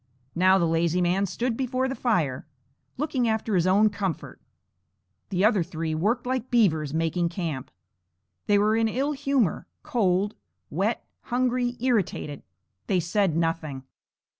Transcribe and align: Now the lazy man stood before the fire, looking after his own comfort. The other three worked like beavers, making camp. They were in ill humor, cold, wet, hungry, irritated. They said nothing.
Now 0.33 0.57
the 0.57 0.65
lazy 0.65 0.99
man 0.99 1.27
stood 1.27 1.55
before 1.55 1.87
the 1.87 1.93
fire, 1.93 2.47
looking 2.97 3.27
after 3.27 3.53
his 3.53 3.67
own 3.67 3.91
comfort. 3.91 4.41
The 5.29 5.45
other 5.45 5.61
three 5.61 5.93
worked 5.93 6.25
like 6.25 6.49
beavers, 6.49 6.91
making 6.91 7.29
camp. 7.29 7.69
They 8.47 8.57
were 8.57 8.75
in 8.75 8.87
ill 8.87 9.11
humor, 9.11 9.67
cold, 9.83 10.33
wet, 10.71 11.05
hungry, 11.25 11.77
irritated. 11.79 12.41
They 12.87 12.99
said 12.99 13.37
nothing. 13.37 13.83